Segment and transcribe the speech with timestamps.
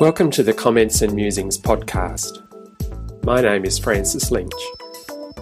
[0.00, 2.44] Welcome to the Comments and Musings podcast.
[3.24, 4.52] My name is Francis Lynch,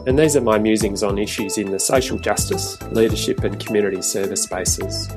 [0.06, 4.45] and these are my musings on issues in the social justice, leadership, and community service
[4.45, 5.11] spaces.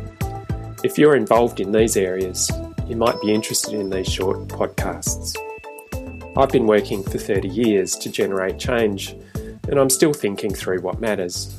[0.83, 2.51] If you're involved in these areas,
[2.85, 5.37] you might be interested in these short podcasts.
[6.35, 9.15] I've been working for 30 years to generate change,
[9.69, 11.57] and I'm still thinking through what matters.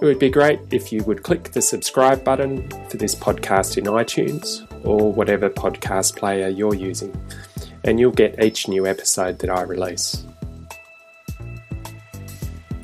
[0.00, 3.86] It would be great if you would click the subscribe button for this podcast in
[3.86, 7.14] iTunes or whatever podcast player you're using,
[7.84, 10.24] and you'll get each new episode that I release.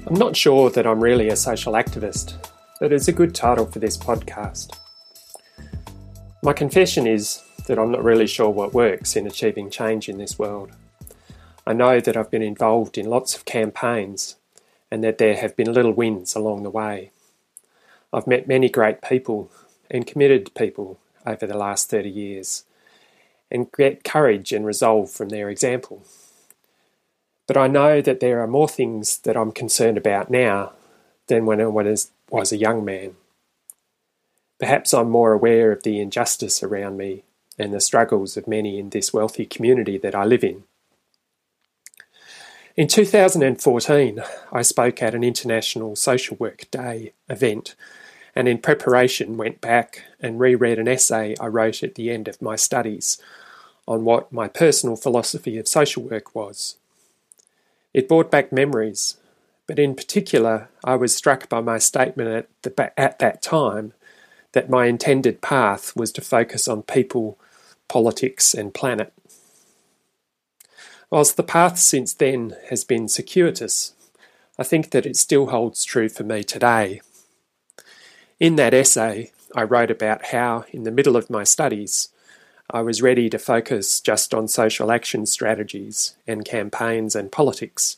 [0.07, 2.35] I'm not sure that I'm really a social activist,
[2.81, 4.77] but it's a good title for this podcast.
[6.43, 10.39] My confession is that I'm not really sure what works in achieving change in this
[10.39, 10.73] world.
[11.67, 14.37] I know that I've been involved in lots of campaigns
[14.91, 17.13] and that there have been little wins along the way.
[18.13, 19.51] I've met many great people
[19.91, 22.65] and committed people over the last 30 years
[23.51, 26.05] and get courage and resolve from their example.
[27.47, 30.73] But I know that there are more things that I'm concerned about now
[31.27, 33.17] than when I was a young man.
[34.59, 37.25] Perhaps I'm more aware of the injustice around me
[37.59, 40.65] and the struggles of many in this wealthy community that I live in.
[42.75, 47.75] In 2014, I spoke at an International Social Work Day event,
[48.35, 52.41] and in preparation went back and reread an essay I wrote at the end of
[52.41, 53.21] my studies
[53.87, 56.77] on what my personal philosophy of social work was.
[57.93, 59.17] It brought back memories,
[59.67, 63.93] but in particular, I was struck by my statement at, the, at that time
[64.53, 67.39] that my intended path was to focus on people,
[67.89, 69.13] politics, and planet.
[71.11, 73.93] Whilst the path since then has been circuitous,
[74.59, 77.01] I think that it still holds true for me today.
[78.43, 82.09] In that essay, I wrote about how, in the middle of my studies,
[82.69, 87.97] I was ready to focus just on social action strategies and campaigns and politics,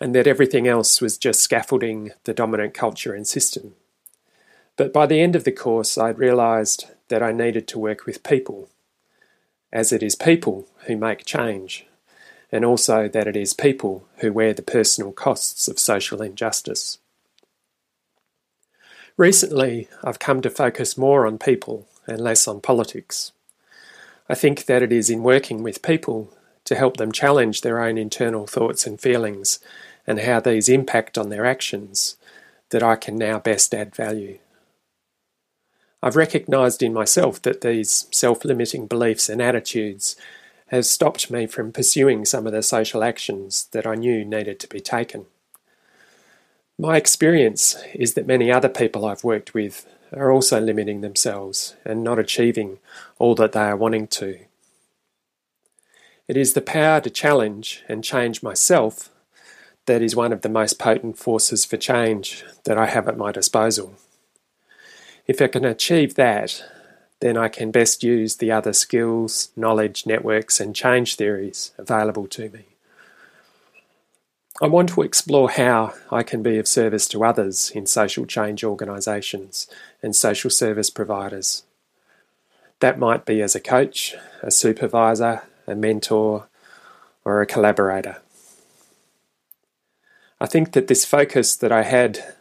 [0.00, 3.74] and that everything else was just scaffolding the dominant culture and system.
[4.76, 8.22] But by the end of the course, I'd realised that I needed to work with
[8.22, 8.70] people,
[9.70, 11.84] as it is people who make change
[12.50, 16.96] and also that it is people who wear the personal costs of social injustice.
[19.16, 23.32] Recently, I've come to focus more on people and less on politics.
[24.28, 26.32] I think that it is in working with people
[26.64, 29.58] to help them challenge their own internal thoughts and feelings
[30.06, 32.16] and how these impact on their actions
[32.70, 34.38] that I can now best add value.
[36.02, 40.16] I've recognised in myself that these self limiting beliefs and attitudes
[40.66, 44.68] have stopped me from pursuing some of the social actions that I knew needed to
[44.68, 45.26] be taken.
[46.78, 52.04] My experience is that many other people I've worked with are also limiting themselves and
[52.04, 52.78] not achieving
[53.18, 54.40] all that they are wanting to.
[56.28, 59.10] It is the power to challenge and change myself
[59.86, 63.32] that is one of the most potent forces for change that I have at my
[63.32, 63.94] disposal.
[65.26, 66.62] If I can achieve that,
[67.20, 72.50] then I can best use the other skills, knowledge, networks, and change theories available to
[72.50, 72.75] me.
[74.62, 78.64] I want to explore how I can be of service to others in social change
[78.64, 79.66] organisations
[80.02, 81.64] and social service providers.
[82.80, 86.48] That might be as a coach, a supervisor, a mentor,
[87.22, 88.22] or a collaborator.
[90.40, 92.34] I think that this focus that I had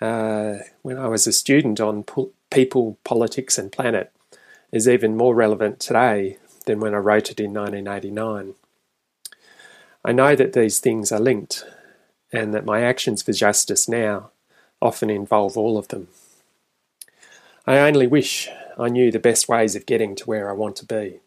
[0.00, 2.04] uh, when I was a student on
[2.50, 4.12] people, politics, and planet
[4.72, 8.54] is even more relevant today than when I wrote it in 1989.
[10.06, 11.64] I know that these things are linked
[12.32, 14.30] and that my actions for justice now
[14.80, 16.06] often involve all of them.
[17.66, 20.86] I only wish I knew the best ways of getting to where I want to
[20.86, 21.18] be.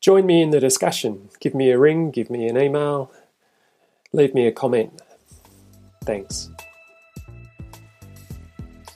[0.00, 1.28] Join me in the discussion.
[1.38, 3.12] Give me a ring, give me an email,
[4.12, 5.00] leave me a comment.
[6.02, 6.50] Thanks.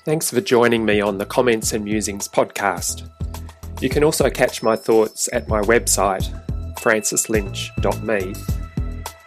[0.05, 3.09] Thanks for joining me on the Comments and Musings podcast.
[3.81, 6.33] You can also catch my thoughts at my website,
[6.87, 8.35] francislynch.me,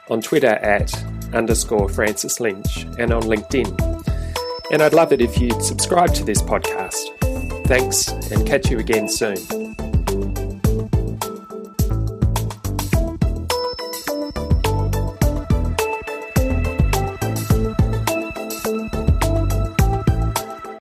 [0.09, 0.93] on Twitter at
[1.33, 3.67] underscore Francis Lynch, and on LinkedIn.
[4.71, 7.67] And I'd love it if you'd subscribe to this podcast.
[7.67, 9.88] Thanks, and catch you again soon.